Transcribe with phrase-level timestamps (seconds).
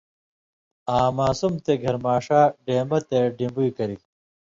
[0.97, 4.01] آں ماسُم تے گھریۡماݜہ ڈیمبہ تےۡ ڈِمبُوئ کرِگ؛